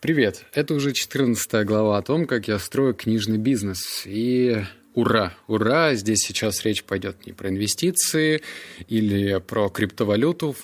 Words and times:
Привет! 0.00 0.46
Это 0.54 0.72
уже 0.72 0.94
14 0.94 1.66
глава 1.66 1.98
о 1.98 2.02
том, 2.02 2.26
как 2.26 2.48
я 2.48 2.58
строю 2.58 2.94
книжный 2.94 3.36
бизнес. 3.36 4.04
И 4.06 4.56
ура! 4.94 5.34
Ура! 5.46 5.94
Здесь 5.94 6.20
сейчас 6.20 6.64
речь 6.64 6.84
пойдет 6.84 7.26
не 7.26 7.34
про 7.34 7.50
инвестиции 7.50 8.40
или 8.88 9.38
про 9.40 9.68
криптовалюту, 9.68 10.56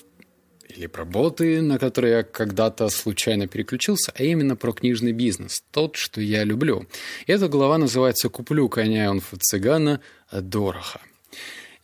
или 0.74 0.86
про 0.86 1.04
боты, 1.04 1.60
на 1.60 1.78
которые 1.78 2.14
я 2.14 2.22
когда-то 2.22 2.88
случайно 2.88 3.46
переключился, 3.46 4.10
а 4.16 4.22
именно 4.22 4.56
про 4.56 4.72
книжный 4.72 5.12
бизнес, 5.12 5.62
тот, 5.70 5.96
что 5.96 6.22
я 6.22 6.42
люблю. 6.42 6.86
Эта 7.26 7.48
глава 7.48 7.76
называется 7.76 8.30
«Куплю 8.30 8.70
коня 8.70 9.10
он 9.10 9.20
цыгана 9.20 10.00
дорого». 10.32 11.02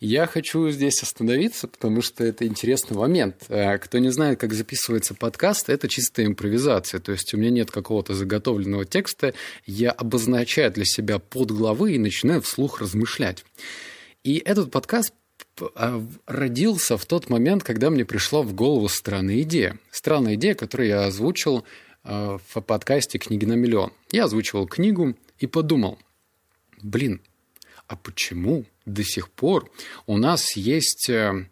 Я 0.05 0.25
хочу 0.27 0.69
здесь 0.69 1.01
остановиться, 1.01 1.65
потому 1.65 2.01
что 2.01 2.25
это 2.25 2.45
интересный 2.45 2.97
момент. 2.97 3.45
Э, 3.47 3.77
кто 3.77 3.99
не 3.99 4.09
знает, 4.09 4.37
как 4.37 4.53
записывается 4.53 5.13
подкаст, 5.13 5.69
это 5.69 5.87
чистая 5.87 6.25
импровизация. 6.25 6.99
То 6.99 7.13
есть 7.13 7.33
у 7.33 7.37
меня 7.37 7.51
нет 7.51 7.71
какого-то 7.71 8.13
заготовленного 8.13 8.83
текста. 8.83 9.33
Я 9.65 9.91
обозначаю 9.91 10.73
для 10.73 10.83
себя 10.83 11.19
подглавы 11.19 11.93
и 11.93 11.99
начинаю 11.99 12.41
вслух 12.41 12.81
размышлять. 12.81 13.45
И 14.25 14.39
этот 14.39 14.71
подкаст 14.71 15.13
а, 15.73 16.05
родился 16.25 16.97
в 16.97 17.05
тот 17.05 17.29
момент, 17.29 17.63
когда 17.63 17.89
мне 17.89 18.03
пришла 18.03 18.41
в 18.41 18.53
голову 18.53 18.89
странная 18.89 19.41
идея. 19.43 19.79
Странная 19.89 20.35
идея, 20.35 20.55
которую 20.55 20.89
я 20.89 21.05
озвучил 21.05 21.63
э, 22.03 22.39
в 22.45 22.59
подкасте 22.59 23.19
«Книги 23.19 23.45
на 23.45 23.53
миллион». 23.53 23.93
Я 24.11 24.25
озвучивал 24.25 24.67
книгу 24.67 25.15
и 25.39 25.47
подумал, 25.47 25.97
блин, 26.81 27.21
а 27.87 27.95
почему 27.95 28.65
до 28.85 29.03
сих 29.03 29.29
пор 29.29 29.71
у 30.07 30.17
нас 30.17 30.55
есть 30.55 31.09
э, 31.09 31.47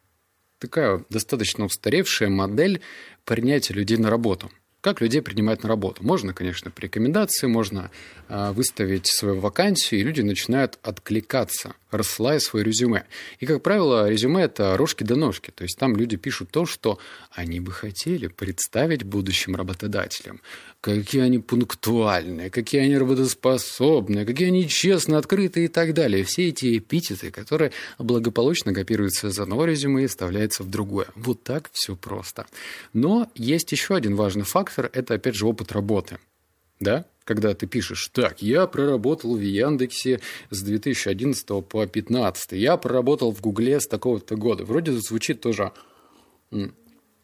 такая 0.60 1.04
достаточно 1.10 1.66
устаревшая 1.66 2.30
модель 2.30 2.82
принятия 3.26 3.74
людей 3.74 3.98
на 3.98 4.10
работу. 4.10 4.52
Как 4.82 5.00
людей 5.00 5.22
принимать 5.22 5.62
на 5.62 5.70
работу? 5.70 6.04
Можно, 6.04 6.34
конечно, 6.34 6.72
по 6.72 6.82
рекомендации, 6.82 7.46
можно 7.46 7.92
э, 8.28 8.52
выставить 8.52 9.06
свою 9.06 9.40
вакансию, 9.40 10.02
и 10.02 10.04
люди 10.04 10.22
начинают 10.22 10.80
откликаться 10.82 11.76
рассылая 11.92 12.40
свое 12.40 12.66
резюме. 12.66 13.06
И, 13.40 13.46
как 13.46 13.62
правило, 13.62 14.10
резюме– 14.10 14.42
это 14.44 14.76
рожки 14.78 15.04
до 15.04 15.16
ножки. 15.16 15.52
То 15.52 15.64
есть 15.64 15.78
там 15.78 15.96
люди 15.96 16.18
пишут 16.18 16.50
то, 16.50 16.66
что 16.66 16.98
они 17.32 17.60
бы 17.60 17.72
хотели 17.72 18.28
представить 18.28 19.04
будущим 19.04 19.56
работодателям. 19.56 20.42
Какие 20.82 21.22
они 21.22 21.38
пунктуальные, 21.38 22.50
какие 22.50 22.82
они 22.82 22.98
работоспособные, 22.98 24.26
какие 24.26 24.48
они 24.48 24.68
честно 24.68 25.20
открытые 25.20 25.66
и 25.66 25.68
так 25.68 25.94
далее. 25.94 26.24
Все 26.24 26.50
эти 26.50 26.80
эпитеты, 26.80 27.30
которые 27.30 27.72
благополучно 28.00 28.74
копируются 28.74 29.28
из 29.28 29.40
одного 29.40 29.66
резюме 29.66 30.06
и 30.06 30.08
вставляются 30.08 30.64
в 30.64 30.70
другое. 30.72 31.08
Вот 31.16 31.44
так 31.44 31.70
все 31.72 31.96
просто. 31.96 32.48
Но 32.94 33.30
есть 33.36 33.72
еще 33.72 33.96
один 33.96 34.16
важный 34.16 34.44
фактор– 34.44 34.90
это, 34.94 35.14
опять 35.14 35.36
же, 35.36 35.46
опыт 35.46 35.72
работы. 35.72 36.18
Да? 36.80 37.06
когда 37.24 37.54
ты 37.54 37.68
пишешь, 37.68 38.10
так, 38.12 38.42
я 38.42 38.68
проработал 38.68 39.38
в 39.38 39.42
Яндексе 39.42 40.20
с 40.50 40.62
2011 40.64 41.46
по 41.46 41.86
2015, 41.86 42.54
я 42.54 42.76
проработал 42.78 43.32
в 43.32 43.40
Гугле 43.40 43.80
с 43.80 43.88
такого-то 43.88 44.36
года. 44.36 44.66
Вроде 44.66 44.92
звучит 44.94 45.40
тоже 45.40 45.72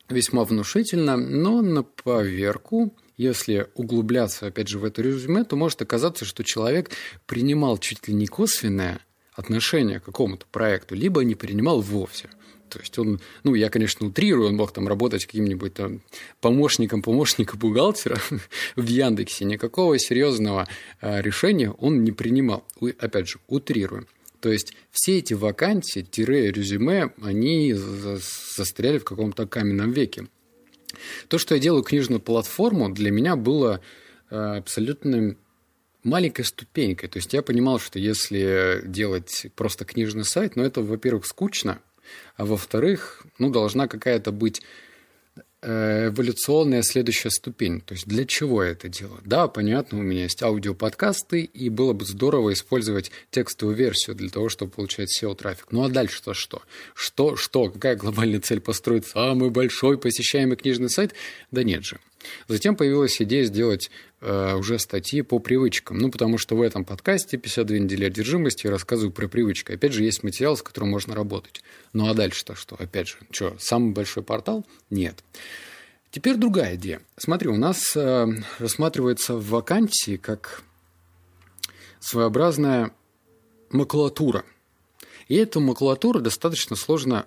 весьма 0.10 0.44
внушительно, 0.44 1.18
но 1.18 1.62
на 1.62 1.84
поверку, 1.84 2.96
если 3.18 3.68
углубляться, 3.76 4.48
опять 4.48 4.68
же, 4.68 4.80
в 4.80 4.86
это 4.86 5.02
резюме, 5.02 5.44
то 5.44 5.56
может 5.56 5.82
оказаться, 5.82 6.26
что 6.26 6.44
человек 6.44 6.92
принимал 7.26 7.78
чуть 7.78 8.08
ли 8.08 8.14
не 8.14 8.28
косвенное 8.28 9.00
отношение 9.34 10.00
к 10.00 10.06
какому-то 10.06 10.46
проекту, 10.52 10.96
либо 10.96 11.24
не 11.24 11.36
принимал 11.36 11.82
вовсе. 11.82 12.30
То 12.70 12.80
есть 12.80 12.98
он, 13.00 13.22
ну, 13.44 13.56
я, 13.56 13.70
конечно, 13.70 14.08
утрирую, 14.08 14.50
он 14.50 14.56
мог 14.56 14.74
там 14.74 14.88
работать 14.88 15.26
каким-нибудь 15.26 15.74
там 15.74 16.02
помощником 16.42 17.02
помощника 17.02 17.56
бухгалтера 17.58 18.20
в 18.76 18.86
Яндексе. 18.86 19.46
Никакого 19.46 19.98
серьезного 19.98 20.68
а, 21.00 21.22
решения 21.22 21.72
он 21.72 22.04
не 22.04 22.12
принимал. 22.12 22.66
Опять 23.00 23.30
же, 23.30 23.40
утрируем. 23.48 24.08
То 24.40 24.52
есть 24.52 24.74
все 24.92 25.18
эти 25.18 25.34
вакансии, 25.34 26.06
резюме, 26.16 27.14
они 27.22 27.74
застряли 27.74 28.98
в 28.98 29.04
каком-то 29.04 29.48
каменном 29.48 29.92
веке. 29.92 30.28
То, 31.28 31.38
что 31.38 31.56
я 31.56 31.62
делаю 31.62 31.84
книжную 31.84 32.20
платформу, 32.20 32.90
для 32.90 33.12
меня 33.12 33.36
было 33.36 33.82
а, 34.30 34.58
абсолютно 34.58 35.36
маленькой 36.04 36.46
ступенькой. 36.46 37.10
То 37.10 37.18
есть 37.18 37.34
я 37.34 37.42
понимал, 37.42 37.80
что 37.80 38.00
если 38.00 38.82
делать 38.86 39.48
просто 39.56 39.86
книжный 39.86 40.24
сайт, 40.24 40.56
ну, 40.56 40.64
это, 40.64 40.82
во-первых, 40.82 41.26
скучно, 41.26 41.82
а 42.36 42.46
во-вторых, 42.46 43.26
ну, 43.38 43.50
должна 43.50 43.88
какая-то 43.88 44.32
быть 44.32 44.62
э, 44.62 44.64
эволюционная 45.62 46.84
следующая 46.84 47.32
ступень. 47.32 47.82
То 47.82 47.94
есть 47.94 48.08
для 48.08 48.26
чего 48.26 48.64
я 48.64 48.72
это 48.72 48.90
делаю? 48.90 49.22
Да, 49.26 49.48
понятно, 49.48 50.00
у 50.00 50.02
меня 50.02 50.24
есть 50.24 50.42
аудиоподкасты, 50.44 51.42
и 51.42 51.70
было 51.70 51.94
бы 51.94 52.06
здорово 52.06 52.54
использовать 52.54 53.12
текстовую 53.32 53.76
версию 53.76 54.16
для 54.16 54.30
того, 54.30 54.50
чтобы 54.50 54.72
получать 54.72 55.10
SEO-трафик. 55.12 55.68
Ну 55.72 55.84
а 55.84 55.90
дальше-то 55.90 56.34
что? 56.34 56.62
Что, 56.94 57.36
что? 57.36 57.70
Какая 57.70 57.96
глобальная 57.96 58.40
цель 58.40 58.62
построить 58.62 59.08
самый 59.08 59.50
большой 59.50 59.98
посещаемый 59.98 60.58
книжный 60.58 60.90
сайт? 60.90 61.14
Да 61.52 61.64
нет 61.64 61.84
же. 61.84 62.00
Затем 62.48 62.76
появилась 62.76 63.22
идея 63.22 63.44
сделать 63.44 63.92
э, 64.22 64.56
уже 64.56 64.80
статьи 64.80 65.22
по 65.22 65.40
привычкам. 65.40 65.98
Ну, 65.98 66.12
потому 66.12 66.38
что 66.38 66.56
в 66.56 66.62
этом 66.62 66.86
подкасте 66.86 67.38
«52 67.38 67.80
недели 67.80 68.06
одержимости» 68.06 68.68
я 68.68 68.72
рассказываю 68.72 69.12
про 69.12 69.28
привычки. 69.28 69.72
Опять 69.72 69.94
же, 69.94 70.04
есть 70.04 70.24
материал, 70.24 70.58
с 70.58 70.62
которым 70.62 70.90
можно 70.90 71.16
работать. 71.16 71.64
Ну, 71.94 72.10
а 72.10 72.14
дальше-то 72.14 72.56
что? 72.56 72.76
Опять 72.76 73.10
же, 73.10 73.16
что, 73.32 73.56
самый 73.60 73.94
большой 73.94 74.24
портал? 74.24 74.66
Нет. 74.90 75.24
Теперь 76.12 76.36
другая 76.36 76.76
идея. 76.76 77.02
Смотри, 77.18 77.50
у 77.50 77.58
нас 77.58 77.96
э, 77.96 78.28
рассматривается 78.60 79.36
в 79.36 79.50
вакансии 79.50 80.18
как 80.18 80.64
своеобразная 82.00 82.92
макулатура. 83.70 84.44
И 85.28 85.36
эту 85.36 85.60
макулатуру 85.60 86.22
достаточно 86.22 86.76
сложно 86.76 87.26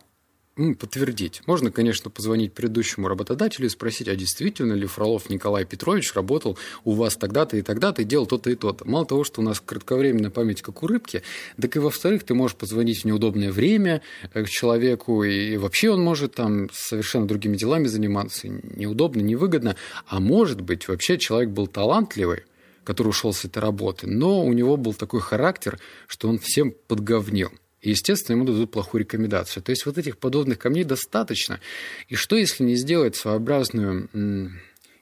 подтвердить. 0.74 1.42
Можно, 1.46 1.70
конечно, 1.70 2.10
позвонить 2.10 2.52
предыдущему 2.52 3.08
работодателю 3.08 3.66
и 3.66 3.70
спросить, 3.70 4.08
а 4.08 4.16
действительно 4.16 4.74
ли 4.74 4.86
Фролов 4.86 5.30
Николай 5.30 5.64
Петрович 5.64 6.14
работал 6.14 6.58
у 6.84 6.92
вас 6.92 7.16
тогда-то 7.16 7.56
и 7.56 7.62
тогда-то 7.62 8.02
и 8.02 8.04
делал 8.04 8.26
то-то 8.26 8.50
и 8.50 8.54
то-то. 8.54 8.88
Мало 8.88 9.06
того, 9.06 9.24
что 9.24 9.40
у 9.40 9.44
нас 9.44 9.60
кратковременная 9.60 10.30
память, 10.30 10.62
как 10.62 10.82
у 10.82 10.86
рыбки, 10.86 11.22
так 11.60 11.76
и 11.76 11.78
во-вторых, 11.78 12.24
ты 12.24 12.34
можешь 12.34 12.56
позвонить 12.56 13.02
в 13.02 13.04
неудобное 13.04 13.50
время 13.50 14.02
э, 14.32 14.44
к 14.44 14.48
человеку, 14.48 15.24
и 15.24 15.56
вообще 15.56 15.90
он 15.90 16.02
может 16.02 16.34
там 16.34 16.68
совершенно 16.72 17.26
другими 17.26 17.56
делами 17.56 17.86
заниматься, 17.86 18.48
неудобно, 18.48 19.20
невыгодно, 19.20 19.76
а 20.06 20.20
может 20.20 20.60
быть, 20.60 20.88
вообще 20.88 21.18
человек 21.18 21.50
был 21.50 21.66
талантливый, 21.66 22.44
который 22.84 23.08
ушел 23.08 23.32
с 23.32 23.44
этой 23.44 23.58
работы, 23.58 24.06
но 24.06 24.44
у 24.44 24.52
него 24.52 24.76
был 24.76 24.94
такой 24.94 25.20
характер, 25.20 25.78
что 26.06 26.28
он 26.28 26.38
всем 26.38 26.74
подговнил. 26.88 27.50
И, 27.80 27.90
естественно, 27.90 28.36
ему 28.36 28.44
дадут 28.44 28.70
плохую 28.70 29.00
рекомендацию. 29.02 29.62
То 29.62 29.70
есть 29.70 29.86
вот 29.86 29.96
этих 29.98 30.18
подобных 30.18 30.58
камней 30.58 30.84
достаточно. 30.84 31.60
И 32.08 32.14
что, 32.14 32.36
если 32.36 32.64
не 32.64 32.76
сделать 32.76 33.16
своеобразную 33.16 34.08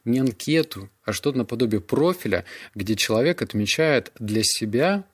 не 0.04 0.20
анкету, 0.20 0.88
а 1.04 1.12
что-то 1.12 1.38
наподобие 1.38 1.80
профиля, 1.80 2.44
где 2.74 2.96
человек 2.96 3.42
отмечает 3.42 4.12
для 4.18 4.42
себя, 4.42 5.04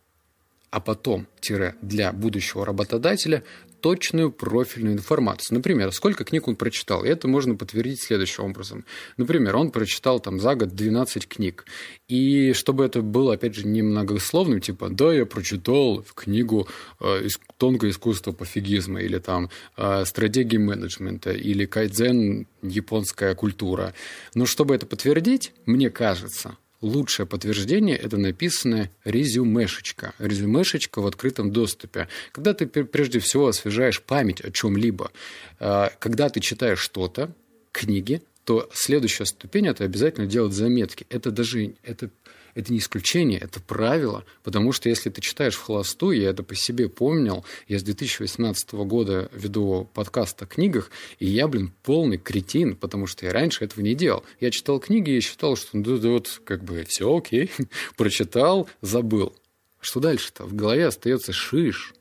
а 0.71 0.81
потом, 0.81 1.27
тире, 1.41 1.75
для 1.83 2.13
будущего 2.13 2.67
работодателя, 2.67 3.43
точную 3.85 4.33
профильную 4.33 4.95
информацию. 4.95 5.57
Например, 5.57 5.93
сколько 5.93 6.25
книг 6.25 6.49
он 6.49 6.57
прочитал. 6.57 7.05
И 7.05 7.09
это 7.09 7.29
можно 7.29 7.55
подтвердить 7.55 8.01
следующим 8.01 8.45
образом. 8.45 8.87
Например, 9.19 9.57
он 9.57 9.71
прочитал 9.71 10.21
там 10.21 10.41
за 10.41 10.55
год 10.55 10.71
12 10.71 11.29
книг. 11.29 11.67
И 12.09 12.55
чтобы 12.55 12.87
это 12.87 13.03
было, 13.03 13.35
опять 13.35 13.55
же, 13.55 13.67
не 13.67 13.83
многословным, 13.83 14.63
типа, 14.63 14.89
да, 14.89 15.13
я 15.13 15.27
прочитал 15.27 16.03
книгу 16.15 16.67
э, 16.99 17.29
«Тонкое 17.59 17.91
искусство 17.91 18.33
пофигизма» 18.33 19.03
или 19.03 19.19
там 19.19 19.51
э, 19.77 20.07
«Стратегии 20.07 20.57
менеджмента» 20.57 21.33
или 21.33 21.67
«Кайдзен. 21.67 22.47
Японская 22.63 23.35
культура». 23.35 23.93
Но 24.35 24.47
чтобы 24.47 24.75
это 24.75 24.87
подтвердить, 24.87 25.53
мне 25.67 25.91
кажется, 25.91 26.57
лучшее 26.85 27.27
подтверждение– 27.27 27.97
это 28.05 28.17
написанная 28.17 28.91
резюмешечка. 29.05 30.15
Резюмешечка 30.19 31.01
в 31.01 31.07
открытом 31.07 31.53
доступе. 31.53 32.09
Когда 32.33 32.55
ты 32.55 32.67
прежде 32.67 33.19
всего 33.19 33.49
освежаешь 33.49 34.03
память 34.03 34.41
о 34.41 34.51
чем-либо, 34.51 35.11
а, 35.59 35.93
когда 35.99 36.29
ты 36.29 36.41
читаешь 36.41 36.79
что-то, 36.79 37.35
книги, 37.73 38.23
то 38.45 38.69
следующая 38.73 39.25
ступень– 39.25 39.67
это 39.69 39.85
обязательно 39.85 40.27
делать 40.27 40.53
заметки. 40.53 41.07
Это 41.09 41.31
даже 41.31 41.75
это 41.83 42.11
это 42.55 42.73
не 42.73 42.79
исключение, 42.79 43.39
это 43.39 43.61
правило, 43.61 44.25
потому 44.43 44.73
что 44.73 44.89
если 44.89 45.11
ты 45.11 45.21
читаешь 45.21 45.55
в 45.55 45.63
холостую, 45.63 46.19
я 46.19 46.31
это 46.31 46.43
по 46.43 46.55
себе 46.55 46.89
помнил, 46.89 47.45
я 47.69 47.79
с 47.79 47.83
2018 47.83 48.73
года 48.73 49.31
веду 49.33 49.89
подкаст 49.95 50.43
о 50.43 50.47
книгах, 50.47 50.91
и 51.19 51.27
я, 51.27 51.49
блин, 51.49 51.73
полный 51.83 52.19
кретин, 52.19 52.77
потому 52.77 53.07
что 53.07 53.27
я 53.27 53.33
раньше 53.33 53.65
этого 53.65 53.83
не 53.83 53.95
делал. 53.95 54.25
Я 54.41 54.51
читал 54.51 54.81
книги 54.81 55.11
и 55.11 55.21
считал, 55.21 55.57
что 55.57 55.77
ну, 55.77 55.99
да, 55.99 56.09
вот 56.09 56.41
как 56.45 56.65
бы 56.65 56.85
все 56.85 57.15
окей, 57.15 57.51
прочитал, 57.97 58.69
забыл. 58.81 59.35
Что 59.81 60.01
дальше-то? 60.01 60.45
В 60.45 60.55
голове 60.55 60.87
остается 60.87 61.33
шиш. 61.33 61.93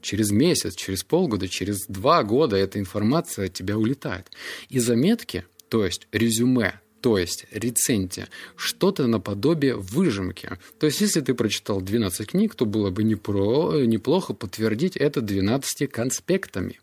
Через 0.00 0.30
месяц, 0.30 0.76
через 0.76 1.02
полгода, 1.02 1.48
через 1.48 1.86
два 1.86 2.22
года 2.22 2.56
эта 2.56 2.78
информация 2.78 3.46
от 3.46 3.54
тебя 3.54 3.76
улетает. 3.76 4.30
И 4.68 4.78
заметки, 4.78 5.44
то 5.68 5.84
есть 5.84 6.06
резюме, 6.12 6.80
То 7.06 7.18
есть 7.18 7.46
рецензия, 7.52 8.26
что-то 8.56 9.06
наподобие 9.06 9.76
выжимки. 9.76 10.50
То 10.80 10.86
есть 10.86 11.00
если 11.00 11.20
ты 11.20 11.34
прочитал 11.34 11.80
12 11.80 12.30
книг, 12.30 12.56
то 12.56 12.66
было 12.66 12.90
бы 12.90 13.04
непро, 13.04 13.84
неплохо 13.84 14.34
подтвердить 14.34 14.96
это 14.96 15.20
12 15.20 15.88
конспектами. 15.88 16.80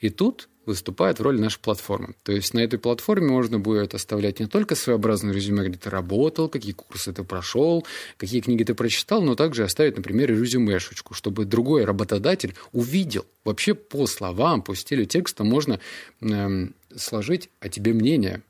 И 0.00 0.08
тут 0.08 0.48
выступает 0.64 1.18
в 1.18 1.22
роли 1.22 1.38
нашей 1.38 1.60
платформы. 1.60 2.14
То 2.22 2.32
есть 2.32 2.54
на 2.54 2.60
этой 2.60 2.78
платформе 2.78 3.28
можно 3.28 3.58
будет 3.58 3.94
оставлять 3.94 4.40
не 4.40 4.46
только 4.46 4.74
своеобразное 4.74 5.34
резюме, 5.34 5.68
где 5.68 5.76
ты 5.76 5.90
работал, 5.90 6.48
какие 6.48 6.72
курсы 6.72 7.12
ты 7.12 7.22
прошел, 7.22 7.86
какие 8.16 8.40
книги 8.40 8.64
ты 8.64 8.72
прочитал, 8.72 9.20
но 9.20 9.34
также 9.34 9.64
оставить, 9.64 9.98
например, 9.98 10.30
резюмешечку, 10.30 11.12
чтобы 11.12 11.44
другой 11.44 11.84
работодатель 11.84 12.54
увидел. 12.72 13.26
Вообще 13.44 13.74
по 13.74 14.06
словам, 14.06 14.62
по 14.62 14.74
стилю 14.74 15.04
текста 15.04 15.44
можно 15.44 15.78
эм, 16.22 16.74
сложить 16.96 17.50
о 17.60 17.68
тебе 17.68 17.92
мнение, 17.92 18.40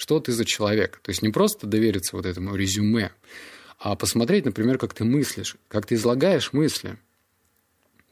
что 0.00 0.18
ты 0.18 0.32
за 0.32 0.46
человек. 0.46 0.98
То 1.02 1.10
есть 1.10 1.20
не 1.20 1.28
просто 1.28 1.66
довериться 1.66 2.16
вот 2.16 2.24
этому 2.24 2.56
резюме, 2.56 3.12
а 3.78 3.96
посмотреть, 3.96 4.46
например, 4.46 4.78
как 4.78 4.94
ты 4.94 5.04
мыслишь, 5.04 5.56
как 5.68 5.84
ты 5.84 5.96
излагаешь 5.96 6.54
мысли– 6.54 6.96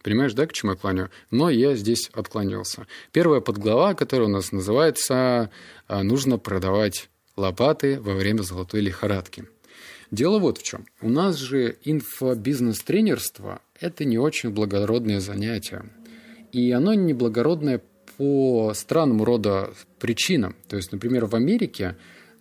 Понимаешь, 0.04 0.32
да, 0.32 0.46
к 0.46 0.52
чему 0.52 0.72
я 0.72 0.78
клоню? 0.78 1.08
Но 1.32 1.50
я 1.50 1.74
здесь 1.74 2.08
отклонился. 2.12 2.86
Первая 3.10 3.40
подглава, 3.40 3.94
которая 3.94 4.28
у 4.28 4.30
нас 4.30 4.52
называется 4.52 5.50
а, 5.88 6.02
«Нужно 6.04 6.38
продавать 6.38 7.10
лопаты 7.36 8.00
во 8.00 8.14
время 8.14 8.42
золотой 8.42 8.80
лихорадки». 8.80 9.46
Дело 10.12 10.38
вот 10.38 10.58
в 10.58 10.62
чем. 10.62 10.86
У 11.02 11.10
нас 11.10 11.36
же 11.36 11.76
инфобизнес-тренерство– 11.82 13.60
это 13.80 14.04
не 14.04 14.18
очень 14.18 14.50
благородное 14.50 15.18
занятие. 15.18 15.82
И 16.52 16.70
оно 16.70 16.94
не 16.94 17.12
благородное 17.12 17.82
по 18.18 18.72
странному 18.74 19.24
рода 19.24 19.72
причинам. 19.98 20.56
То 20.68 20.76
есть, 20.76 20.92
например, 20.92 21.24
в 21.26 21.34
Америке 21.34 21.96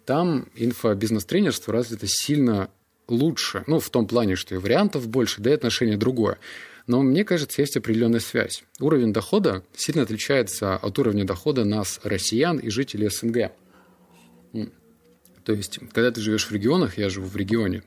там 0.06 0.48
инфобизнес-тренерство 0.56 1.72
развито 1.72 2.08
сильно 2.08 2.70
лучше. 3.08 3.64
Ну, 3.68 3.80
в 3.80 3.90
том 3.90 4.08
плане, 4.08 4.36
что 4.36 4.56
и 4.56 4.58
вариантов 4.58 5.08
больше, 5.08 5.42
да 5.42 5.52
и 5.52 5.54
отношение 5.54 5.96
другое. 5.96 6.40
Но 6.88 7.02
мне 7.02 7.24
кажется, 7.24 7.62
есть 7.62 7.78
определенная 7.78 8.20
связь. 8.20 8.64
Уровень 8.80 9.14
дохода 9.14 9.64
сильно 9.76 10.04
отличается 10.04 10.76
от 10.76 10.98
уровня 11.00 11.26
дохода 11.26 11.64
нас, 11.64 12.00
россиян 12.04 12.58
и 12.58 12.70
жителей 12.70 13.10
СНГ. 13.10 13.52
То 15.44 15.54
есть, 15.54 15.80
когда 15.94 16.12
ты 16.12 16.22
живешь 16.22 16.48
в 16.48 16.52
регионах, 16.52 16.98
я 16.98 17.10
живу 17.10 17.28
в 17.28 17.36
регионе, 17.36 17.84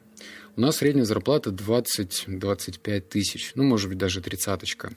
у 0.57 0.61
нас 0.61 0.77
средняя 0.77 1.05
зарплата 1.05 1.51
20-25 1.51 3.01
тысяч, 3.01 3.53
ну, 3.55 3.65
может 3.65 3.89
быть, 3.89 3.99
даже 3.99 4.21
тридцаточка. 4.21 4.93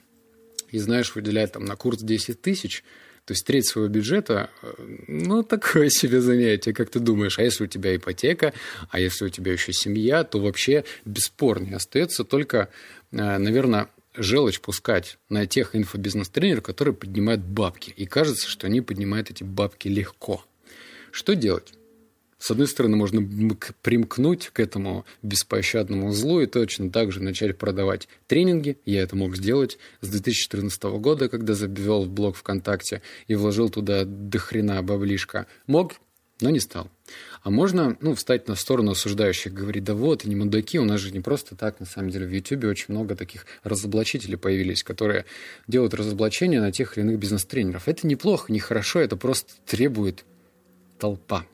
И 0.73 0.79
знаешь, 0.79 1.15
выделять 1.15 1.53
там 1.53 1.63
на 1.63 1.77
курс 1.77 2.01
10 2.01 2.41
тысяч, 2.41 2.83
то 3.23 3.31
есть 3.31 3.45
треть 3.45 3.67
своего 3.67 3.87
бюджета, 3.89 4.49
э, 4.61 4.73
ну, 5.07 5.43
такое 5.43 5.89
себе 5.89 6.19
занятие, 6.19 6.73
как 6.73 6.89
ты 6.89 6.99
думаешь. 6.99 7.39
А 7.39 7.43
если 7.43 7.63
у 7.63 7.67
тебя 7.67 7.95
ипотека, 7.95 8.53
а 8.89 8.99
если 8.99 9.23
у 9.25 9.29
тебя 9.29 9.53
еще 9.53 9.71
семья, 9.71 10.25
то 10.25 10.39
вообще 10.39 10.83
бесспорнее 11.05 11.77
остается 11.77 12.25
только 12.25 12.69
Э, 13.13 13.37
наверное, 13.37 13.89
желчь 14.15 14.59
пускать 14.59 15.17
на 15.29 15.45
тех 15.45 15.75
инфобизнес-тренеров, 15.75 16.63
которые 16.63 16.93
поднимают 16.93 17.41
бабки. 17.41 17.93
И 17.95 18.05
кажется, 18.05 18.49
что 18.49 18.67
они 18.67 18.81
поднимают 18.81 19.29
эти 19.29 19.43
бабки 19.43 19.87
легко. 19.87 20.43
Что 21.11 21.35
делать? 21.35 21.73
С 22.43 22.51
одной 22.51 22.67
стороны, 22.67 22.97
можно 22.97 23.25
примкнуть 23.83 24.49
к 24.49 24.59
этому 24.59 25.05
беспощадному 25.21 26.11
злу 26.11 26.41
и 26.41 26.45
точно 26.45 26.89
так 26.91 27.13
же 27.13 27.23
начать 27.23 27.57
продавать 27.57 28.09
тренинги. 28.27 28.77
Я 28.83 29.03
это 29.03 29.15
мог 29.15 29.37
сделать 29.37 29.77
с 30.01 30.09
2014 30.09 30.83
года, 30.99 31.29
когда 31.29 31.53
завел 31.53 32.03
в 32.03 32.09
блог 32.09 32.35
ВКонтакте 32.35 33.01
и 33.27 33.35
вложил 33.35 33.69
туда 33.69 34.03
дохрена 34.03 34.83
баблишка. 34.83 35.47
Мог, 35.67 35.93
но 36.41 36.49
не 36.49 36.59
стал. 36.59 36.89
А 37.43 37.49
можно, 37.49 37.95
ну, 38.01 38.13
встать 38.13 38.49
на 38.49 38.55
сторону 38.55 38.91
осуждающих, 38.91 39.53
говорить, 39.53 39.85
да 39.85 39.93
вот, 39.93 40.25
они 40.25 40.35
мудаки, 40.35 40.77
у 40.79 40.83
нас 40.83 40.99
же 40.99 41.11
не 41.11 41.21
просто 41.21 41.55
так, 41.55 41.79
на 41.79 41.85
самом 41.85 42.09
деле, 42.09 42.25
в 42.25 42.31
Ютубе 42.31 42.67
очень 42.67 42.87
много 42.89 43.15
таких 43.15 43.45
разоблачителей 43.63 44.35
появились, 44.35 44.83
которые 44.83 45.23
делают 45.69 45.93
разоблачения 45.93 46.59
на 46.59 46.73
тех 46.73 46.97
или 46.97 47.05
иных 47.05 47.19
бизнес-тренеров. 47.19 47.87
Это 47.87 48.05
неплохо, 48.05 48.51
нехорошо, 48.51 48.99
это 48.99 49.15
просто 49.15 49.53
требует 49.65 50.25
толпа. 50.99 51.45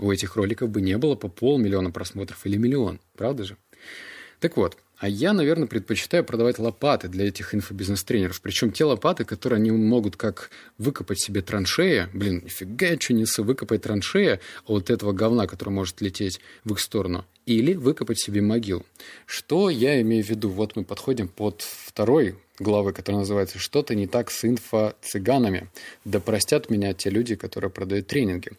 У 0.00 0.10
этих 0.10 0.34
роликов 0.36 0.70
бы 0.70 0.80
не 0.80 0.96
было 0.96 1.14
по 1.14 1.28
полмиллиона 1.28 1.90
просмотров 1.90 2.46
или 2.46 2.56
миллион, 2.56 3.00
правда 3.16 3.44
же? 3.44 3.56
Так 4.40 4.56
вот, 4.56 4.78
а 4.96 5.08
я, 5.08 5.34
наверное, 5.34 5.66
предпочитаю 5.66 6.24
продавать 6.24 6.58
лопаты 6.58 7.08
для 7.08 7.28
этих 7.28 7.54
инфобизнес-тренеров. 7.54 8.40
Причем 8.40 8.70
те 8.70 8.84
лопаты, 8.84 9.24
которые 9.24 9.58
они 9.58 9.70
могут 9.70 10.16
как 10.16 10.50
выкопать 10.78 11.20
себе 11.20 11.42
траншеи. 11.42 12.08
Блин, 12.12 12.42
нифига 12.44 12.98
что 12.98 13.14
несу, 13.14 13.44
выкопать 13.44 13.82
траншея 13.82 14.40
от 14.66 14.90
этого 14.90 15.12
говна, 15.12 15.46
который 15.46 15.70
может 15.70 16.02
лететь 16.02 16.40
в 16.64 16.72
их 16.72 16.80
сторону. 16.80 17.24
Или 17.46 17.74
выкопать 17.74 18.20
себе 18.20 18.42
могил. 18.42 18.84
Что 19.24 19.70
я 19.70 20.00
имею 20.02 20.24
в 20.24 20.28
виду? 20.28 20.50
Вот 20.50 20.76
мы 20.76 20.84
подходим 20.84 21.28
под 21.28 21.62
второй 21.62 22.36
главы, 22.58 22.92
которая 22.92 23.20
называется 23.20 23.58
«Что-то 23.58 23.94
не 23.94 24.06
так 24.06 24.30
с 24.30 24.44
инфо-цыганами». 24.44 25.68
Да 26.04 26.20
простят 26.20 26.68
меня 26.68 26.92
те 26.92 27.08
люди, 27.08 27.36
которые 27.36 27.70
продают 27.70 28.06
тренинги. 28.06 28.52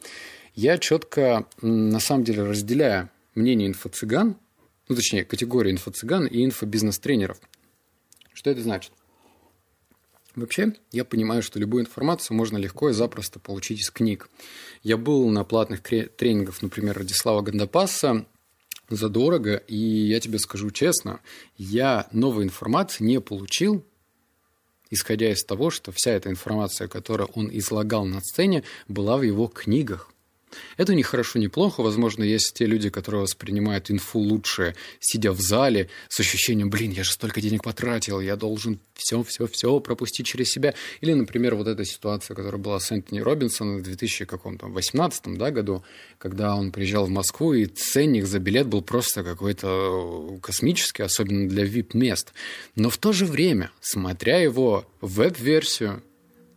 Я 0.53 0.77
четко, 0.77 1.47
на 1.61 1.99
самом 1.99 2.23
деле, 2.23 2.43
разделяю 2.43 3.09
мнение 3.35 3.67
инфо-цыган– 3.67 4.35
ну, 4.91 4.95
точнее, 4.95 5.23
категория 5.23 5.71
инфо-цыган 5.71 6.27
и 6.27 6.43
инфобизнес-тренеров. 6.43 7.39
Что 8.33 8.49
это 8.49 8.61
значит? 8.61 8.91
Вообще, 10.35 10.73
я 10.91 11.05
понимаю, 11.05 11.43
что 11.43 11.59
любую 11.59 11.85
информацию 11.85 12.35
можно 12.35 12.57
легко 12.57 12.89
и 12.89 12.93
запросто 12.93 13.39
получить 13.39 13.79
из 13.79 13.89
книг. 13.89 14.29
Я 14.83 14.97
был 14.97 15.29
на 15.29 15.45
платных 15.45 15.81
тренингах, 15.81 16.61
например, 16.61 16.97
Радислава 16.97 17.41
Гандапаса, 17.41 18.25
задорого, 18.89 19.55
и 19.55 19.77
я 19.77 20.19
тебе 20.19 20.39
скажу 20.39 20.71
честно, 20.71 21.21
я 21.55 22.09
новой 22.11 22.43
информации 22.43 23.05
не 23.05 23.21
получил, 23.21 23.85
исходя 24.89 25.31
из 25.31 25.41
того, 25.45 25.69
что 25.69 25.93
вся 25.93 26.11
эта 26.11 26.29
информация, 26.29 26.89
которую 26.89 27.29
он 27.33 27.49
излагал 27.49 28.03
на 28.03 28.19
сцене, 28.19 28.65
была 28.89 29.15
в 29.15 29.21
его 29.21 29.47
книгах. 29.47 30.11
Это 30.77 30.93
не 30.93 31.03
хорошо, 31.03 31.39
не 31.39 31.47
плохо. 31.47 31.81
Возможно, 31.81 32.23
есть 32.23 32.53
те 32.53 32.65
люди, 32.65 32.89
которые 32.89 33.21
воспринимают 33.21 33.91
инфу 33.91 34.19
лучше, 34.19 34.75
сидя 34.99 35.31
в 35.31 35.39
зале, 35.39 35.89
с 36.09 36.19
ощущением, 36.19 36.69
блин, 36.69 36.91
я 36.91 37.03
же 37.03 37.11
столько 37.11 37.41
денег 37.41 37.63
потратил, 37.63 38.19
я 38.19 38.35
должен 38.35 38.79
все-все-все 38.93 39.79
пропустить 39.79 40.25
через 40.25 40.49
себя. 40.49 40.73
Или, 41.01 41.13
например, 41.13 41.55
вот 41.55 41.67
эта 41.67 41.85
ситуация, 41.85 42.35
которая 42.35 42.61
была 42.61 42.79
с 42.79 42.91
Энтони 42.91 43.19
Робинсоном 43.19 43.79
в 43.79 43.83
2018 43.83 45.37
да, 45.37 45.51
году, 45.51 45.83
когда 46.17 46.55
он 46.55 46.71
приезжал 46.71 47.05
в 47.05 47.09
Москву, 47.09 47.53
и 47.53 47.65
ценник 47.65 48.25
за 48.25 48.39
билет 48.39 48.67
был 48.67 48.81
просто 48.81 49.23
какой-то 49.23 50.39
космический, 50.41 51.03
особенно 51.03 51.47
для 51.47 51.63
VIP-мест. 51.63 52.33
Но 52.75 52.89
в 52.89 52.97
то 52.97 53.11
же 53.11 53.25
время, 53.25 53.71
смотря 53.81 54.39
его 54.39 54.85
веб-версию, 55.01 56.03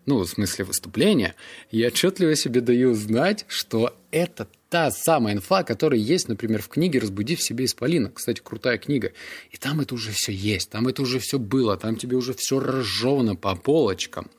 ну, 0.06 0.18
в 0.18 0.26
смысле 0.26 0.64
выступления, 0.64 1.34
я 1.70 1.88
отчетливо 1.88 2.36
себе 2.36 2.60
даю 2.60 2.94
знать, 2.94 3.44
что 3.48 3.96
это 4.10 4.48
та 4.68 4.90
самая 4.90 5.34
инфа, 5.34 5.62
которая 5.62 6.00
есть, 6.00 6.28
например, 6.28 6.60
в 6.60 6.68
книге 6.68 6.98
«Разбуди 6.98 7.36
в 7.36 7.42
себе 7.42 7.64
исполина». 7.64 8.10
Кстати, 8.10 8.40
крутая 8.42 8.78
книга. 8.78 9.12
И 9.50 9.56
там 9.56 9.80
это 9.80 9.94
уже 9.94 10.10
все 10.12 10.32
есть, 10.32 10.70
там 10.70 10.88
это 10.88 11.02
уже 11.02 11.18
все 11.20 11.38
было, 11.38 11.76
там 11.76 11.96
тебе 11.96 12.16
уже 12.16 12.34
все 12.34 12.60
разжевано 12.60 13.36
по 13.36 13.54
полочкам. 13.54 14.30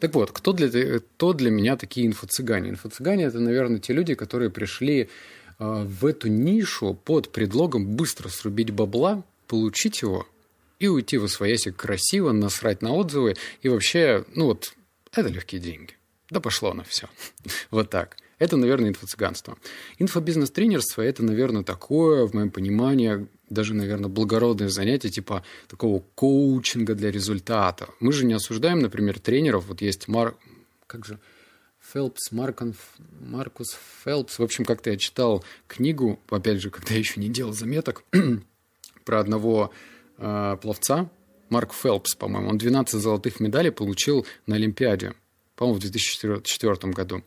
Так 0.00 0.14
вот, 0.14 0.32
кто 0.32 0.52
для, 0.52 0.68
кто 0.98 1.32
для 1.32 1.50
меня 1.50 1.76
такие 1.76 2.06
инфо-цыгане? 2.08 2.70
Инфо-цыгане– 2.70 3.24
это, 3.26 3.38
наверное, 3.38 3.78
те 3.78 3.92
люди, 3.92 4.14
которые 4.14 4.50
пришли 4.50 5.02
э, 5.02 5.06
в 5.58 6.06
эту 6.06 6.28
нишу 6.28 6.94
под 6.94 7.30
предлогом 7.30 7.86
быстро 7.86 8.28
срубить 8.28 8.70
бабла, 8.70 9.22
получить 9.46 10.02
его 10.02 10.26
и 10.82 10.88
уйти 10.88 11.16
в 11.16 11.24
освоясь 11.24 11.68
красиво, 11.76 12.32
насрать 12.32 12.82
на 12.82 12.92
отзывы 12.92 13.36
и 13.62 13.68
вообще, 13.68 14.24
ну 14.34 14.46
вот, 14.46 14.74
это 15.12 15.28
легкие 15.28 15.60
деньги. 15.60 15.94
Да 16.28 16.40
пошло 16.40 16.74
на 16.74 16.82
все. 16.82 17.08
вот 17.70 17.90
так. 17.90 18.16
Это, 18.38 18.56
наверное, 18.56 18.90
инфо-цыганство. 18.90 19.56
Инфобизнес-тренерство– 19.98 21.02
это, 21.02 21.22
наверное, 21.22 21.62
такое, 21.62 22.26
в 22.26 22.34
моем 22.34 22.50
понимании, 22.50 23.28
даже, 23.48 23.74
наверное, 23.74 24.08
благородное 24.08 24.68
занятие, 24.68 25.10
типа 25.10 25.44
такого 25.68 26.02
коучинга 26.16 26.96
для 26.96 27.12
результата. 27.12 27.88
Мы 28.00 28.12
же 28.12 28.24
не 28.24 28.32
осуждаем, 28.34 28.80
например, 28.80 29.20
тренеров. 29.20 29.66
Вот 29.66 29.80
есть 29.80 30.08
Марк... 30.08 30.36
Как 30.88 31.04
же? 31.06 31.20
Фелпс, 31.92 32.32
Маркон, 32.32 32.74
Маркус 33.20 33.78
Фелпс. 34.04 34.40
В 34.40 34.42
общем, 34.42 34.64
как-то 34.64 34.90
я 34.90 34.96
читал 34.96 35.44
книгу, 35.68 36.18
опять 36.28 36.60
же, 36.60 36.70
когда 36.70 36.94
я 36.94 36.98
еще 36.98 37.20
не 37.20 37.28
делал 37.28 37.52
заметок, 37.52 38.02
про 39.04 39.20
одного 39.20 39.70
э, 40.18 40.56
пловца, 40.60 41.10
Марк 41.48 41.74
Фелпс, 41.74 42.14
по-моему, 42.14 42.48
он 42.48 42.58
12 42.58 43.00
золотых 43.00 43.38
медалей 43.40 43.70
получил 43.70 44.26
на 44.46 44.56
Олимпиаде, 44.56 45.14
по-моему, 45.54 45.78
в 45.78 45.82
2004 45.82 46.92
году. 46.92 47.22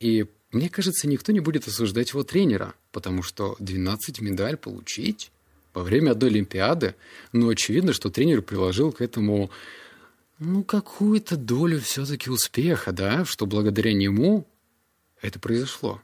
И 0.00 0.26
мне 0.50 0.70
кажется, 0.70 1.06
никто 1.06 1.32
не 1.32 1.40
будет 1.40 1.68
осуждать 1.68 2.10
его 2.10 2.22
тренера, 2.22 2.74
потому 2.92 3.22
что 3.22 3.56
12 3.58 4.20
медаль 4.20 4.56
получить 4.56 5.30
во 5.74 5.82
время 5.82 6.12
одной 6.12 6.30
Олимпиады, 6.30 6.94
но 7.32 7.48
очевидно, 7.48 7.92
что 7.92 8.08
тренер 8.08 8.40
приложил 8.40 8.92
к 8.92 9.02
этому 9.02 9.50
ну, 10.38 10.64
какую-то 10.64 11.36
долю 11.36 11.80
все-таки 11.80 12.30
успеха, 12.30 12.92
да, 12.92 13.26
что 13.26 13.44
благодаря 13.44 13.92
нему 13.92 14.46
это 15.20 15.38
произошло? 15.38 16.00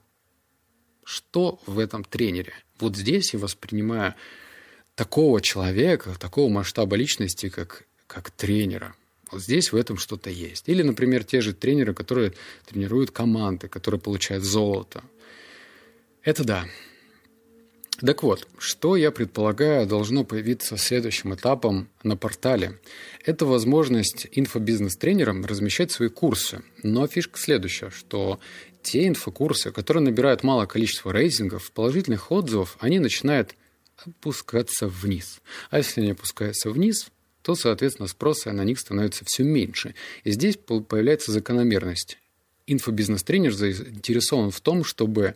Что 1.04 1.58
в 1.66 1.78
этом 1.78 2.04
тренере? 2.04 2.52
Вот 2.78 2.96
здесь 2.96 3.32
я 3.32 3.40
воспринимаю 3.40 4.14
такого 5.02 5.40
человека, 5.40 6.14
такого 6.16 6.48
масштаба 6.48 6.94
личности, 6.94 7.48
как, 7.48 7.82
как 8.06 8.30
тренера. 8.30 8.94
Вот 9.32 9.42
здесь 9.42 9.72
в 9.72 9.76
этом 9.76 9.96
что-то 9.96 10.30
есть. 10.30 10.68
Или, 10.68 10.82
например, 10.82 11.24
те 11.24 11.40
же 11.40 11.52
тренеры, 11.52 11.92
которые 11.92 12.34
тренируют 12.66 13.10
команды, 13.10 13.66
которые 13.66 14.00
получают 14.00 14.44
золото. 14.44 15.02
Это 16.22 16.44
да. 16.44 16.66
Так 18.00 18.22
вот, 18.22 18.46
что 18.58 18.94
я 18.94 19.10
предполагаю 19.10 19.88
должно 19.88 20.22
появиться 20.22 20.76
следующим 20.76 21.34
этапом 21.34 21.88
на 22.04 22.16
портале. 22.16 22.78
Это 23.24 23.44
возможность 23.44 24.28
инфобизнес-тренерам 24.30 25.44
размещать 25.44 25.90
свои 25.90 26.10
курсы. 26.10 26.62
Но 26.84 27.08
фишка 27.08 27.40
следующая, 27.40 27.90
что 27.90 28.38
те 28.82 29.08
инфокурсы, 29.08 29.72
которые 29.72 30.04
набирают 30.04 30.44
малое 30.44 30.68
количество 30.68 31.12
рейтингов, 31.12 31.72
положительных 31.72 32.30
отзывов, 32.30 32.76
они 32.78 33.00
начинают 33.00 33.56
опускаться 33.96 34.88
вниз. 34.88 35.40
А 35.70 35.78
если 35.78 36.00
они 36.00 36.10
опускаются 36.12 36.70
вниз, 36.70 37.08
то, 37.42 37.54
соответственно, 37.54 38.08
спроса 38.08 38.52
на 38.52 38.62
них 38.62 38.78
становится 38.78 39.24
все 39.24 39.42
меньше. 39.42 39.94
И 40.24 40.30
здесь 40.30 40.56
появляется 40.56 41.32
закономерность. 41.32 42.18
Инфобизнес-тренер 42.66 43.52
заинтересован 43.52 44.50
в 44.50 44.60
том, 44.60 44.84
чтобы 44.84 45.34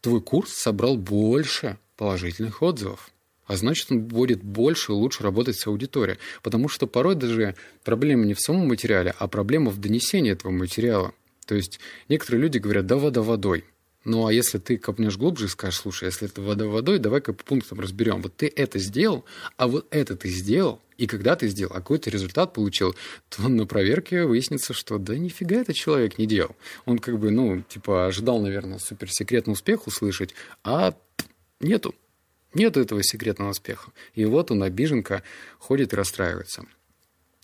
твой 0.00 0.22
курс 0.22 0.52
собрал 0.52 0.96
больше 0.96 1.78
положительных 1.96 2.62
отзывов. 2.62 3.10
А 3.46 3.56
значит, 3.56 3.92
он 3.92 4.00
будет 4.00 4.42
больше 4.42 4.92
и 4.92 4.94
лучше 4.94 5.22
работать 5.22 5.56
с 5.56 5.66
аудиторией. 5.66 6.18
Потому 6.42 6.68
что 6.68 6.86
порой 6.86 7.14
даже 7.14 7.56
проблема 7.84 8.24
не 8.24 8.32
в 8.32 8.40
самом 8.40 8.68
материале, 8.68 9.14
а 9.18 9.28
проблема 9.28 9.70
в 9.70 9.78
донесении 9.78 10.32
этого 10.32 10.50
материала. 10.50 11.12
То 11.46 11.54
есть 11.54 11.78
некоторые 12.08 12.40
люди 12.40 12.56
говорят, 12.56 12.86
да 12.86 12.96
вода 12.96 13.22
водой. 13.22 13.64
Ну, 14.04 14.26
а 14.26 14.32
если 14.32 14.58
ты 14.58 14.76
копнешь 14.76 15.16
глубже 15.16 15.46
и 15.46 15.48
скажешь, 15.48 15.80
слушай, 15.80 16.04
если 16.04 16.28
это 16.28 16.42
вода 16.42 16.66
водой, 16.66 16.98
давай-ка 16.98 17.32
по 17.32 17.42
пунктам 17.42 17.80
разберем. 17.80 18.20
Вот 18.20 18.36
ты 18.36 18.52
это 18.54 18.78
сделал, 18.78 19.24
а 19.56 19.66
вот 19.66 19.86
это 19.90 20.14
ты 20.14 20.28
сделал, 20.28 20.80
и 20.98 21.06
когда 21.06 21.36
ты 21.36 21.48
сделал, 21.48 21.72
а 21.74 21.76
какой 21.76 21.98
ты 21.98 22.10
результат 22.10 22.52
получил, 22.52 22.94
то 23.30 23.48
на 23.48 23.66
проверке 23.66 24.24
выяснится, 24.24 24.74
что 24.74 24.98
да 24.98 25.16
нифига 25.16 25.56
этот 25.56 25.74
человек 25.74 26.18
не 26.18 26.26
делал. 26.26 26.54
Он 26.84 26.98
как 26.98 27.18
бы, 27.18 27.30
ну, 27.30 27.62
типа, 27.62 28.06
ожидал, 28.06 28.40
наверное, 28.40 28.78
суперсекретный 28.78 29.54
успех 29.54 29.86
услышать, 29.86 30.34
а 30.62 30.94
нету. 31.60 31.94
Нету 32.52 32.80
этого 32.80 33.02
секретного 33.02 33.50
успеха. 33.50 33.90
И 34.14 34.24
вот 34.26 34.50
он, 34.50 34.62
обиженка, 34.62 35.22
ходит 35.58 35.92
и 35.92 35.96
расстраивается. 35.96 36.64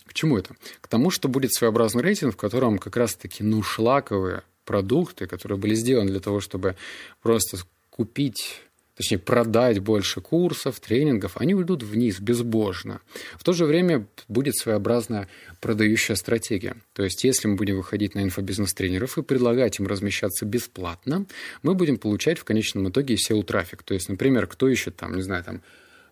К 0.04 0.12
чему 0.12 0.38
это? 0.38 0.54
К 0.80 0.88
тому, 0.88 1.10
что 1.10 1.28
будет 1.28 1.52
своеобразный 1.52 2.02
рейтинг, 2.02 2.34
в 2.34 2.36
котором 2.36 2.78
как 2.78 2.96
раз-таки, 2.96 3.42
ну, 3.42 3.62
шлаковые 3.62 4.42
продукты, 4.70 5.26
которые 5.26 5.58
были 5.58 5.74
сделаны 5.74 6.12
для 6.12 6.20
того, 6.20 6.38
чтобы 6.38 6.76
просто 7.22 7.56
купить 7.90 8.60
точнее, 8.94 9.18
продать 9.18 9.80
больше 9.80 10.20
курсов, 10.20 10.78
тренингов, 10.78 11.36
они 11.38 11.54
уйдут 11.54 11.82
вниз 11.82 12.20
безбожно. 12.20 13.00
В 13.36 13.42
то 13.42 13.52
же 13.52 13.64
время 13.64 14.06
будет 14.28 14.56
своеобразная 14.56 15.26
продающая 15.60 16.14
стратегия. 16.14 16.76
То 16.92 17.02
есть, 17.02 17.24
если 17.24 17.48
мы 17.48 17.56
будем 17.56 17.78
выходить 17.78 18.14
на 18.14 18.22
инфобизнес-тренеров 18.22 19.18
и 19.18 19.22
предлагать 19.22 19.80
им 19.80 19.88
размещаться 19.88 20.44
бесплатно, 20.44 21.26
мы 21.62 21.74
будем 21.74 21.96
получать 21.96 22.38
в 22.38 22.44
конечном 22.44 22.90
итоге 22.90 23.16
SEO-трафик. 23.16 23.82
То 23.82 23.94
есть, 23.94 24.08
например, 24.08 24.46
кто 24.46 24.68
ищет 24.68 24.94
там, 24.96 25.16
не 25.16 25.22
знаю, 25.22 25.42
там, 25.42 25.62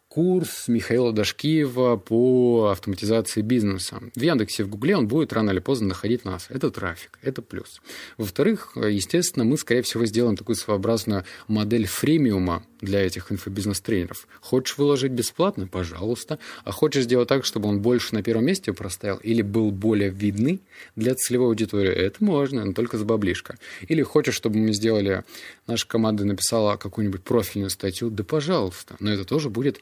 курс 0.08 0.68
Михаила 0.68 1.12
Дашкиева 1.12 1.96
по 1.96 2.70
автоматизации 2.72 3.42
бизнеса. 3.42 4.00
В 4.14 4.20
Яндексе, 4.20 4.64
в 4.64 4.68
Гугле 4.68 4.96
он 4.96 5.06
будет 5.06 5.32
рано 5.32 5.50
или 5.50 5.58
поздно 5.58 5.88
находить 5.88 6.24
нас. 6.24 6.46
Это 6.48 6.70
трафик, 6.70 7.18
это 7.22 7.42
плюс. 7.42 7.80
Во-вторых, 8.16 8.72
естественно, 8.76 9.44
мы, 9.44 9.58
скорее 9.58 9.82
всего, 9.82 10.06
сделаем 10.06 10.36
такую 10.36 10.56
своеобразную 10.56 11.24
модель 11.46 11.86
фремиума 11.86 12.64
для 12.80 13.04
этих 13.04 13.32
инфобизнес-тренеров. 13.32 14.26
Хочешь 14.40 14.78
выложить 14.78 15.12
бесплатно? 15.12 15.66
Пожалуйста. 15.66 16.38
А 16.64 16.72
хочешь 16.72 17.04
сделать 17.04 17.28
так, 17.28 17.44
чтобы 17.44 17.68
он 17.68 17.80
больше 17.80 18.14
на 18.14 18.22
первом 18.22 18.46
месте 18.46 18.72
простоял 18.72 19.18
или 19.18 19.42
был 19.42 19.70
более 19.70 20.10
видный 20.10 20.60
для 20.96 21.14
целевой 21.14 21.48
аудитории? 21.48 21.92
Это 21.92 22.22
можно, 22.24 22.64
но 22.64 22.72
только 22.72 22.98
с 22.98 23.02
баблишка. 23.02 23.58
Или 23.88 24.02
хочешь, 24.02 24.34
чтобы 24.34 24.58
мы 24.58 24.72
сделали, 24.72 25.24
наша 25.66 25.86
команда 25.86 26.24
написала 26.24 26.76
какую-нибудь 26.76 27.22
профильную 27.22 27.70
статью? 27.70 28.10
Да 28.10 28.24
пожалуйста. 28.24 28.96
Но 29.00 29.12
это 29.12 29.24
тоже 29.24 29.50
будет 29.50 29.80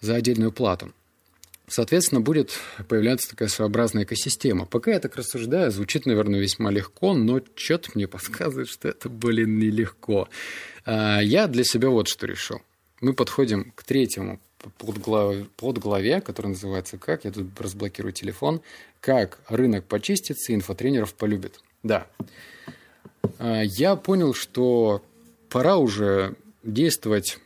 за 0.00 0.14
отдельную 0.14 0.52
плату. 0.52 0.92
Соответственно, 1.70 2.20
будет 2.20 2.58
появляться 2.88 3.30
такая 3.30 3.48
своеобразная 3.48 4.02
экосистема. 4.02 4.66
Пока 4.66 4.90
я 4.90 4.98
так 4.98 5.14
рассуждаю, 5.14 5.70
звучит, 5.70 6.04
наверное, 6.04 6.40
весьма 6.40 6.72
легко, 6.72 7.14
но 7.14 7.40
что-то 7.54 7.92
мне 7.94 8.08
подсказывает, 8.08 8.68
что 8.68 8.88
это, 8.88 9.08
блин, 9.08 9.56
нелегко. 9.60 10.28
А, 10.84 11.20
я 11.20 11.46
для 11.46 11.62
себя 11.62 11.88
вот 11.88 12.08
что 12.08 12.26
решил. 12.26 12.60
Мы 13.00 13.14
подходим 13.14 13.70
к 13.76 13.84
третьему 13.84 14.40
подглаве, 14.78 15.46
подглаве, 15.56 16.20
который 16.20 16.48
называется 16.48 16.98
«Как?». 16.98 17.24
Я 17.24 17.30
тут 17.30 17.46
разблокирую 17.60 18.12
телефон. 18.12 18.62
«Как 19.00 19.38
рынок 19.48 19.84
почистится, 19.84 20.52
инфотренеров 20.52 21.14
полюбит». 21.14 21.60
Да. 21.84 22.08
А, 23.38 23.62
я 23.62 23.94
понял, 23.94 24.34
что 24.34 25.04
пора 25.48 25.76
уже 25.76 26.34
действовать 26.64 27.38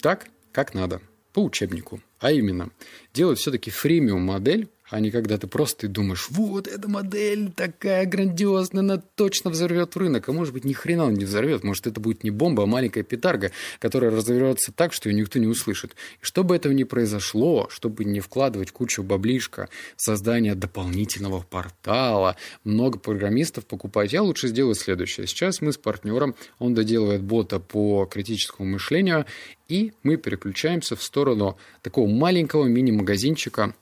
так, 0.00 0.28
как 0.50 0.72
надо, 0.72 1.02
по 1.34 1.44
учебнику. 1.44 2.00
А 2.20 2.32
именно, 2.32 2.70
делать 3.14 3.38
все-таки 3.38 3.70
фримиум 3.70 4.22
модель, 4.22 4.68
а 4.90 4.98
не 5.00 5.10
когда 5.10 5.38
ты 5.38 5.46
просто 5.46 5.88
думаешь, 5.88 6.26
вот 6.30 6.66
эта 6.66 6.88
модель 6.88 7.52
такая 7.52 8.06
грандиозная, 8.06 8.82
она 8.82 9.02
точно 9.14 9.50
взорвет 9.50 9.96
рынок. 9.96 10.28
А 10.28 10.32
может 10.32 10.52
быть, 10.52 10.64
ни 10.64 10.72
хрена 10.72 11.04
он 11.04 11.14
не 11.14 11.24
взорвет. 11.24 11.62
Может, 11.62 11.86
это 11.86 12.00
будет 12.00 12.24
не 12.24 12.30
бомба, 12.30 12.64
а 12.64 12.66
маленькая 12.66 13.04
петарга, 13.04 13.52
которая 13.78 14.10
разовьется 14.10 14.72
так, 14.72 14.92
что 14.92 15.08
ее 15.08 15.14
никто 15.14 15.38
не 15.38 15.46
услышит. 15.46 15.94
И 16.20 16.24
чтобы 16.24 16.56
этого 16.56 16.72
не 16.72 16.84
произошло, 16.84 17.68
чтобы 17.70 18.04
не 18.04 18.20
вкладывать 18.20 18.72
кучу 18.72 19.02
баблишка 19.02 19.68
в 19.96 20.02
создание 20.02 20.56
дополнительного 20.56 21.40
портала, 21.48 22.36
много 22.64 22.98
программистов 22.98 23.66
покупать, 23.66 24.12
я 24.12 24.22
лучше 24.22 24.48
сделаю 24.48 24.74
следующее. 24.74 25.26
Сейчас 25.28 25.60
мы 25.60 25.72
с 25.72 25.78
партнером, 25.78 26.34
он 26.58 26.74
доделывает 26.74 27.22
бота 27.22 27.60
по 27.60 28.06
критическому 28.06 28.68
мышлению, 28.70 29.24
и 29.68 29.92
мы 30.02 30.16
переключаемся 30.16 30.96
в 30.96 31.02
сторону 31.02 31.56
такого 31.82 32.08
маленького 32.08 32.66
мини-магазинчика 32.66 33.74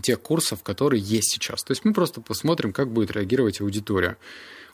тех 0.00 0.20
курсов, 0.20 0.62
которые 0.62 1.02
есть 1.02 1.32
сейчас. 1.32 1.62
То 1.62 1.72
есть 1.72 1.84
мы 1.84 1.92
просто 1.92 2.20
посмотрим, 2.20 2.72
как 2.72 2.92
будет 2.92 3.10
реагировать 3.10 3.60
аудитория. 3.60 4.16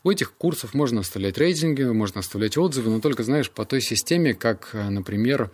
У 0.03 0.11
этих 0.11 0.33
курсов 0.33 0.73
можно 0.73 1.01
оставлять 1.01 1.37
рейтинги, 1.37 1.83
можно 1.83 2.19
оставлять 2.19 2.57
отзывы, 2.57 2.91
но 2.91 2.99
только, 2.99 3.23
знаешь, 3.23 3.49
по 3.49 3.65
той 3.65 3.81
системе, 3.81 4.33
как, 4.33 4.69
например, 4.73 5.51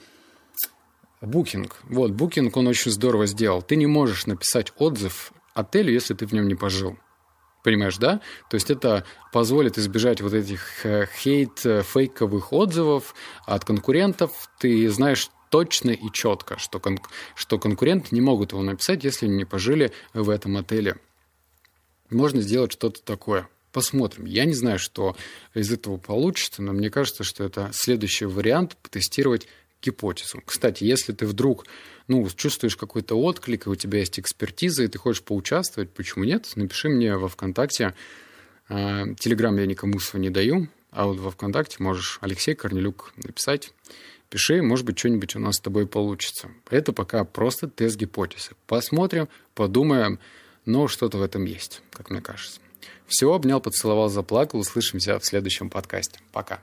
Booking. 1.22 1.72
Вот, 1.84 2.12
Booking 2.12 2.52
он 2.54 2.68
очень 2.68 2.92
здорово 2.92 3.28
сделал. 3.28 3.62
Ты 3.62 3.76
не 3.76 3.86
можешь 3.86 4.26
написать 4.26 4.74
отзыв 4.78 5.32
отелю, 5.54 5.94
если 5.94 6.14
ты 6.14 6.26
в 6.26 6.34
нем 6.34 6.48
не 6.48 6.56
пожил. 6.56 6.98
Понимаешь, 7.64 7.98
да? 7.98 8.22
То 8.50 8.56
есть 8.56 8.72
это 8.72 9.06
позволит 9.32 9.78
избежать 9.78 10.20
вот 10.22 10.34
этих 10.34 10.84
э, 10.84 11.08
хейт, 11.16 11.64
э, 11.64 11.84
фейковых 11.84 12.52
отзывов 12.54 13.14
от 13.46 13.64
конкурентов. 13.66 14.32
Ты 14.60 14.90
знаешь 14.90 15.30
точно 15.52 15.92
и 15.92 16.12
четко, 16.12 16.58
что, 16.58 16.80
кон- 16.80 17.02
что 17.36 17.60
конкуренты 17.60 18.08
не 18.12 18.22
могут 18.22 18.54
его 18.54 18.64
написать, 18.64 19.04
если 19.04 19.28
не 19.28 19.46
пожили 19.46 19.92
в 20.14 20.30
этом 20.30 20.58
отеле. 20.58 20.96
Можно 22.10 22.42
сделать 22.42 22.72
что-то 22.72 23.04
такое. 23.04 23.48
Посмотрим. 23.72 24.26
Я 24.26 24.46
не 24.46 24.54
знаю, 24.54 24.80
что 24.80 25.16
из 25.54 25.72
этого 25.72 25.98
получится, 25.98 26.62
но 26.62 26.74
мне 26.74 26.90
кажется, 26.90 27.24
что 27.24 27.44
это 27.44 27.70
следующий 27.74 28.26
вариант 28.26 28.78
потестировать 28.78 29.48
гипотезу. 29.82 30.42
Кстати, 30.46 30.84
если 30.84 31.14
ты 31.14 31.26
вдруг 31.26 31.66
ну, 32.08 32.28
чувствуешь 32.30 32.78
какой-то 32.78 33.16
отклик, 33.16 33.68
и 33.68 33.70
у 33.70 33.76
тебя 33.76 34.00
есть 34.00 34.20
экспертиза, 34.20 34.84
и 34.84 34.88
ты 34.88 34.98
хочешь 34.98 35.24
поучаствовать, 35.24 35.90
почему 35.92 36.24
нет? 36.24 36.50
Напиши 36.56 36.90
мне 36.90 37.16
во 37.18 37.28
ВКонтакте. 37.28 37.94
А, 38.70 39.06
Телеграм 39.16 39.58
я 39.58 39.66
никому 39.66 40.00
свой 40.00 40.22
не 40.22 40.30
даю, 40.30 40.68
а 40.92 41.08
вот 41.08 41.20
во 41.20 41.32
ВКонтакте 41.32 41.78
можешь 41.80 42.20
Алексей 42.22 42.56
Корнелюк 42.56 43.14
написать 43.18 43.74
пиши, 44.32 44.64
может 44.64 44.86
быть, 44.86 44.98
что-нибудь 44.98 45.36
у 45.36 45.40
нас 45.40 45.58
с 45.58 45.60
тобой 45.60 45.86
получится. 45.86 46.50
Это 46.72 46.94
пока 46.94 47.24
просто 47.24 47.68
тест 47.68 47.98
гипотезы. 47.98 48.52
Посмотрим, 48.66 49.28
подумаем, 49.54 50.18
но 50.66 50.88
что-то 50.88 51.20
в 51.20 51.22
этом 51.22 51.46
есть, 51.46 51.84
как 51.92 52.10
мне 52.10 52.22
кажется. 52.22 52.60
Все, 53.06 53.32
обнял, 53.32 53.60
поцеловал, 53.60 54.10
заплакал. 54.10 54.60
Услышимся 54.60 55.20
в 55.20 55.26
следующем 55.26 55.70
подкасте. 55.70 56.20
Пока. 56.32 56.62